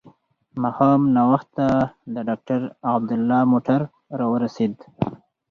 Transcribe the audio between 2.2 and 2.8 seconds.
ډاکټر